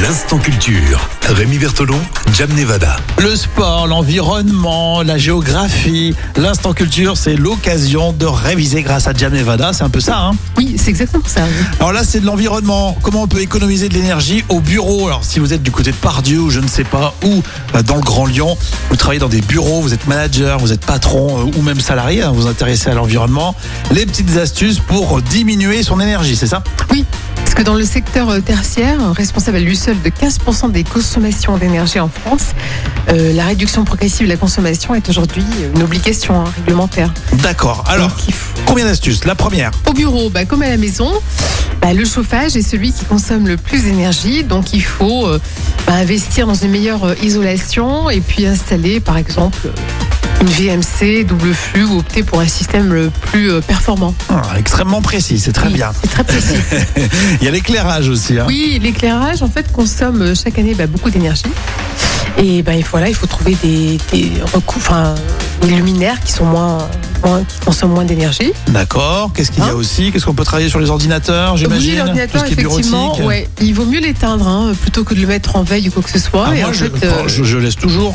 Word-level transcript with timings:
L'instant 0.00 0.38
culture. 0.38 1.08
Rémi 1.28 1.58
Bertolon, 1.58 1.98
Jam 2.32 2.50
Nevada. 2.54 2.96
Le 3.18 3.36
sport, 3.36 3.86
l'environnement, 3.86 5.02
la 5.02 5.16
géographie, 5.18 6.14
l'instant 6.36 6.72
culture, 6.72 7.16
c'est 7.16 7.36
l'occasion 7.36 8.12
de 8.12 8.26
réviser 8.26 8.82
grâce 8.82 9.06
à 9.06 9.12
Jam 9.12 9.32
Nevada. 9.32 9.72
C'est 9.72 9.84
un 9.84 9.90
peu 9.90 10.00
ça, 10.00 10.18
hein 10.18 10.32
Oui, 10.56 10.76
c'est 10.78 10.90
exactement 10.90 11.22
ça. 11.26 11.42
oui. 11.44 11.64
Alors 11.78 11.92
là, 11.92 12.02
c'est 12.04 12.20
de 12.20 12.26
l'environnement. 12.26 12.96
Comment 13.02 13.22
on 13.22 13.28
peut 13.28 13.40
économiser 13.40 13.88
de 13.88 13.94
l'énergie 13.94 14.44
au 14.48 14.60
bureau? 14.60 15.06
Alors, 15.06 15.24
si 15.24 15.38
vous 15.38 15.52
êtes 15.52 15.62
du 15.62 15.70
côté 15.70 15.90
de 15.92 15.96
Pardieu 15.96 16.40
ou 16.40 16.50
je 16.50 16.60
ne 16.60 16.68
sais 16.68 16.84
pas 16.84 17.14
où, 17.24 17.42
euh, 17.74 17.82
dans 17.82 17.96
le 17.96 18.02
Grand 18.02 18.26
Lyon, 18.26 18.56
vous 18.90 18.96
travaillez 18.96 19.20
dans 19.20 19.28
des 19.28 19.42
bureaux, 19.42 19.80
vous 19.82 19.94
êtes 19.94 20.06
manager, 20.06 20.58
vous 20.58 20.72
êtes 20.72 20.84
patron 20.84 21.46
euh, 21.46 21.50
ou 21.58 21.62
même 21.62 21.80
salarié, 21.80 22.22
hein, 22.22 22.30
vous 22.34 22.42
vous 22.42 22.48
intéressez 22.48 22.88
à 22.90 22.94
l'environnement. 22.94 23.54
Les 23.92 24.06
petites 24.06 24.36
astuces 24.36 24.78
pour 24.80 25.20
diminuer 25.22 25.82
son 25.82 26.00
énergie, 26.00 26.34
c'est 26.36 26.46
ça? 26.48 26.62
Oui, 26.90 27.04
parce 27.52 27.64
que 27.64 27.70
dans 27.70 27.76
le 27.76 27.84
secteur 27.84 28.42
tertiaire, 28.42 29.12
responsable 29.12 29.58
à 29.58 29.60
lui 29.60 29.76
seul 29.76 30.00
de 30.00 30.08
15% 30.08 30.72
des 30.72 30.84
consommations 30.84 31.58
d'énergie 31.58 32.00
en 32.00 32.08
France, 32.08 32.52
euh, 33.10 33.34
la 33.34 33.44
réduction 33.44 33.84
progressive 33.84 34.24
de 34.26 34.32
la 34.32 34.38
consommation 34.38 34.94
est 34.94 35.06
aujourd'hui 35.10 35.44
une 35.74 35.82
obligation 35.82 36.34
hein, 36.40 36.44
réglementaire. 36.56 37.12
D'accord. 37.42 37.84
Alors, 37.88 38.08
Donc, 38.08 38.16
il 38.28 38.32
faut- 38.32 38.58
combien 38.64 38.86
d'astuces 38.86 39.26
La 39.26 39.34
première. 39.34 39.70
Au 39.86 39.92
bureau, 39.92 40.30
bah, 40.30 40.46
comme 40.46 40.62
à 40.62 40.70
la 40.70 40.78
maison, 40.78 41.10
bah, 41.82 41.92
le 41.92 42.06
chauffage 42.06 42.56
est 42.56 42.62
celui 42.62 42.90
qui 42.90 43.04
consomme 43.04 43.46
le 43.46 43.58
plus 43.58 43.82
d'énergie, 43.84 44.44
donc 44.44 44.72
il 44.72 44.82
faut 44.82 45.26
euh, 45.26 45.38
bah, 45.86 45.92
investir 45.92 46.46
dans 46.46 46.54
une 46.54 46.70
meilleure 46.70 47.04
euh, 47.04 47.14
isolation 47.22 48.08
et 48.08 48.22
puis 48.22 48.46
installer 48.46 48.98
par 48.98 49.18
exemple 49.18 49.68
une 50.42 50.48
VMC 50.48 51.24
double 51.24 51.54
flux 51.54 51.84
ou 51.84 51.98
opter 52.00 52.24
pour 52.24 52.40
un 52.40 52.48
système 52.48 52.92
le 52.92 53.10
plus 53.10 53.52
euh, 53.52 53.60
performant. 53.60 54.12
Ah, 54.28 54.42
extrêmement 54.58 55.00
précis, 55.00 55.38
c'est 55.38 55.52
très 55.52 55.68
Oui, 55.68 55.74
bien. 55.74 55.92
C'est 56.02 56.10
très 56.10 56.24
précis. 56.24 56.56
Il 57.40 57.44
y 57.44 57.48
a 57.48 57.52
l'éclairage 57.52 58.08
aussi. 58.08 58.38
Hein. 58.38 58.44
Oui, 58.48 58.80
l'éclairage 58.82 59.42
en 59.42 59.48
fait 59.48 59.70
consomme 59.70 60.20
euh, 60.20 60.34
chaque 60.34 60.58
année 60.58 60.74
bah, 60.74 60.88
beaucoup 60.88 61.10
d'énergie. 61.10 61.44
Et 62.38 62.62
ben 62.62 62.82
voilà, 62.90 63.08
il 63.08 63.14
faut 63.14 63.26
trouver 63.26 63.56
des, 63.62 63.98
des 64.10 64.32
enfin, 64.66 65.14
des 65.60 65.68
luminaires 65.68 66.18
qui 66.20 66.32
sont 66.32 66.46
moins, 66.46 66.78
moins- 67.24 67.44
qui 67.44 67.58
consomment 67.64 67.92
moins 67.92 68.04
d'énergie. 68.04 68.52
D'accord. 68.68 69.30
Qu'est-ce 69.34 69.50
qu'il 69.50 69.62
y 69.62 69.66
a 69.66 69.70
Hein 69.70 69.74
aussi? 69.74 70.10
Qu'est-ce 70.12 70.24
qu'on 70.26 70.34
peut 70.34 70.44
travailler 70.44 70.68
sur 70.68 70.80
les 70.80 70.90
ordinateurs, 70.90 71.56
j'imagine 71.56 71.92
Oui, 71.92 71.96
l'ordinateur, 71.98 72.44
effectivement, 72.46 73.16
ouais, 73.24 73.48
il 73.60 73.74
vaut 73.74 73.84
mieux 73.86 74.00
l'éteindre 74.00 74.46
hein, 74.48 74.72
plutôt 74.80 75.04
que 75.04 75.14
de 75.14 75.20
le 75.20 75.26
mettre 75.26 75.56
en 75.56 75.62
veille 75.62 75.88
ou 75.88 75.92
quoi 75.92 76.02
que 76.02 76.10
ce 76.10 76.18
soit. 76.18 76.46
Ah, 76.48 76.54
et 76.56 76.60
moi, 76.60 76.70
en 76.70 76.72
je, 76.72 76.84
fait, 76.86 77.06
euh, 77.06 77.28
je- 77.28 77.44
je 77.44 77.58
laisse 77.58 77.76
toujours 77.76 78.14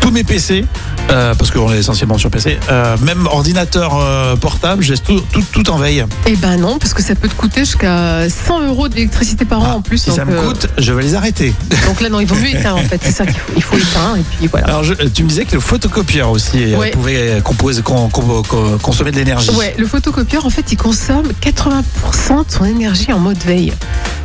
tous 0.00 0.10
mes 0.10 0.24
PC, 0.24 0.64
euh, 1.10 1.34
parce 1.34 1.50
qu'on 1.50 1.72
est 1.72 1.78
essentiellement 1.78 2.18
sur 2.18 2.30
PC, 2.30 2.58
euh, 2.70 2.96
même 3.02 3.26
ordinateur 3.26 3.96
euh, 4.00 4.36
portable, 4.36 4.82
je 4.82 4.90
laisse 4.92 5.02
tout, 5.02 5.20
tout, 5.32 5.42
tout 5.52 5.70
en 5.70 5.78
veille. 5.78 6.04
eh 6.26 6.36
ben 6.36 6.56
non, 6.56 6.78
parce 6.78 6.94
que 6.94 7.02
ça 7.02 7.14
peut 7.14 7.28
te 7.28 7.34
coûter 7.34 7.60
jusqu'à 7.60 8.28
100 8.28 8.66
euros 8.66 8.88
d'électricité 8.88 9.44
par 9.44 9.60
an 9.60 9.66
Ah, 9.70 9.74
en 9.76 9.80
plus. 9.82 9.98
si 9.98 10.10
ça 10.12 10.24
me 10.24 10.40
coûte, 10.40 10.68
je 10.78 10.92
vais 10.92 11.02
les 11.02 11.14
arrêter. 11.14 11.52
donc 11.86 12.00
là, 12.00 12.08
non, 12.08 12.20
il 12.20 12.26
vaut 12.26 12.36
mieux 12.36 12.50
éteindre 12.54 12.78
en 12.78 12.84
fait. 12.88 13.00
C'est 13.02 13.12
ça 13.12 13.26
qu'il 13.26 13.34
faut. 13.36 13.52
Il 13.56 13.62
faut 13.62 13.76
éteindre 13.76 14.16
et 14.18 14.22
puis 14.38 14.46
voilà. 14.48 14.66
Alors, 14.68 14.84
je- 14.84 14.94
tu 14.94 15.22
me 15.24 15.28
disais 15.28 15.44
que 15.44 15.54
le 15.54 15.60
photocopieur 15.60 16.30
aussi 16.30 16.74
Ouais. 16.74 16.90
pouvait 16.90 17.40
composer, 17.42 17.82
con- 17.82 18.08
consommer 18.48 19.10
de 19.10 19.16
l'énergie. 19.16 19.50
Ouais, 19.50 19.74
le 19.78 19.86
photocopieur, 19.86 20.44
en 20.46 20.50
fait, 20.50 20.70
il 20.72 20.76
consomme 20.76 21.28
80% 21.42 22.46
de 22.46 22.50
son 22.52 22.64
énergie 22.64 23.12
en 23.12 23.18
mode 23.18 23.38
veille. 23.38 23.72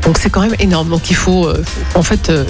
Donc 0.04 0.18
c'est 0.18 0.30
quand 0.30 0.42
même 0.42 0.56
énorme. 0.60 0.90
Donc 0.90 1.10
il 1.10 1.16
faut, 1.16 1.48
euh, 1.48 1.64
en 1.96 2.04
fait, 2.04 2.30
euh, 2.30 2.44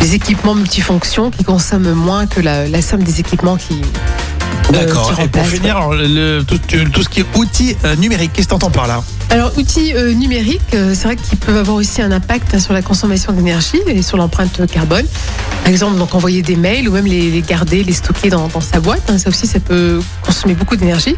des 0.00 0.14
équipements 0.14 0.54
multifonctions 0.54 1.30
qui 1.30 1.44
consomment 1.44 1.92
moins 1.94 2.26
que 2.26 2.40
la, 2.40 2.68
la 2.68 2.82
somme 2.82 3.02
des 3.02 3.20
équipements 3.20 3.56
qui. 3.56 3.80
euh, 3.80 4.72
D'accord. 4.72 5.12
Et 5.22 5.28
pour 5.28 5.46
finir, 5.46 5.76
alors, 5.76 5.94
le- 5.94 6.42
tout, 6.46 6.58
tout 6.92 7.02
ce 7.02 7.08
qui 7.08 7.20
est 7.20 7.26
outils 7.36 7.76
euh, 7.84 7.96
numériques, 7.96 8.32
qu'est-ce 8.34 8.46
que 8.46 8.50
tu 8.50 8.56
entends 8.56 8.70
par 8.70 8.86
là? 8.86 9.02
Alors, 9.30 9.41
outils 9.56 9.92
euh, 9.94 10.12
numériques, 10.12 10.60
euh, 10.74 10.94
c'est 10.94 11.04
vrai 11.04 11.16
qu'ils 11.16 11.38
peuvent 11.38 11.56
avoir 11.56 11.76
aussi 11.76 12.02
un 12.02 12.10
impact 12.12 12.58
sur 12.58 12.72
la 12.72 12.82
consommation 12.82 13.32
d'énergie 13.32 13.80
et 13.86 14.02
sur 14.02 14.16
l'empreinte 14.16 14.60
carbone. 14.70 15.06
Par 15.62 15.68
exemple, 15.70 15.96
donc 15.98 16.14
envoyer 16.14 16.42
des 16.42 16.56
mails 16.56 16.88
ou 16.88 16.92
même 16.92 17.06
les, 17.06 17.30
les 17.30 17.42
garder, 17.42 17.84
les 17.84 17.92
stocker 17.92 18.30
dans, 18.30 18.48
dans 18.48 18.60
sa 18.60 18.80
boîte. 18.80 19.02
hein, 19.08 19.18
ça 19.18 19.28
aussi, 19.28 19.46
ça 19.46 19.60
peut 19.60 20.00
consommer 20.22 20.54
beaucoup 20.54 20.76
d'énergie. 20.76 21.14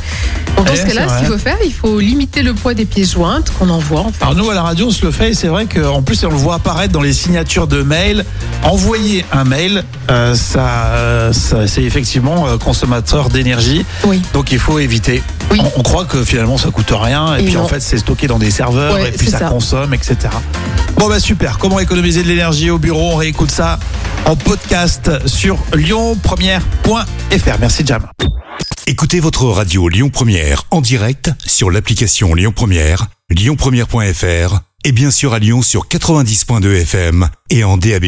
Donc, 0.56 0.66
dans 0.66 0.72
Ouais, 0.72 0.78
ce 0.78 0.86
cas-là, 0.86 1.08
ce 1.08 1.18
qu'il 1.18 1.26
faut 1.28 1.38
faire, 1.38 1.56
il 1.64 1.72
faut 1.72 1.98
limiter 2.00 2.42
le 2.42 2.52
poids 2.54 2.74
des 2.74 2.84
pièces 2.84 3.12
jointes 3.12 3.50
qu'on 3.58 3.70
envoie. 3.70 4.06
Alors 4.20 4.34
nous 4.34 4.50
à 4.50 4.54
la 4.54 4.62
radio 4.62 4.86
on 4.88 4.90
se 4.90 5.04
le 5.04 5.12
fait 5.12 5.30
et 5.30 5.34
c'est 5.34 5.48
vrai 5.48 5.66
qu'en 5.66 6.02
plus 6.02 6.24
on 6.24 6.30
le 6.30 6.36
voit 6.36 6.56
apparaître 6.56 6.92
dans 6.92 7.00
les 7.00 7.12
signatures 7.12 7.66
de 7.66 7.82
mail. 7.82 8.24
Envoyer 8.62 9.24
un 9.32 9.44
mail, 9.44 9.84
euh, 10.10 10.34
ça, 10.34 10.66
euh, 10.94 11.32
ça- 11.32 11.66
c'est 11.66 11.82
effectivement 11.82 12.46
consommateur 12.58 13.28
d'énergie. 13.28 13.84
Oui. 14.06 14.20
Donc 14.32 14.52
il 14.52 14.58
faut 14.58 14.78
éviter. 14.78 15.22
Oui. 15.50 15.58
On, 15.62 15.80
on 15.80 15.82
croit 15.82 16.04
que 16.04 16.24
finalement 16.24 16.58
ça 16.58 16.70
coûte 16.70 16.90
rien 16.92 17.36
et, 17.36 17.42
Et 17.42 17.44
puis 17.46 17.56
en 17.56 17.66
fait 17.66 17.80
c'est 17.80 17.98
stocké 17.98 18.23
dans 18.26 18.38
des 18.38 18.50
serveurs 18.50 18.94
Ouais, 18.94 19.08
et 19.08 19.12
puis 19.12 19.30
ça, 19.30 19.38
ça. 19.40 19.48
consomme, 19.48 19.94
etc. 19.94 20.16
Bon 20.96 21.08
bah 21.08 21.20
super. 21.20 21.58
Comment 21.58 21.80
économiser 21.80 22.22
de 22.22 22.28
l'énergie 22.28 22.70
au 22.70 22.78
bureau? 22.78 23.12
On 23.12 23.16
réécoute 23.16 23.50
ça 23.50 23.78
en 24.26 24.36
podcast 24.36 25.10
sur 25.26 25.58
lyonpremière.fr. 25.74 27.58
Merci 27.60 27.82
Jam. 27.86 28.06
Écoutez 28.86 29.20
votre 29.20 29.46
radio 29.46 29.88
Lyon 29.88 30.10
Première 30.10 30.64
en 30.70 30.80
direct 30.80 31.30
sur 31.46 31.70
l'application 31.70 32.34
Lyon 32.34 32.52
Première, 32.54 33.06
lyonpremière.fr 33.30 34.60
et 34.84 34.92
bien 34.92 35.10
sûr 35.10 35.32
à 35.32 35.38
Lyon 35.38 35.62
sur 35.62 35.86
90.2 35.88 36.82
FM 36.82 37.28
et 37.50 37.64
en 37.64 37.76
DAB+. 37.78 38.04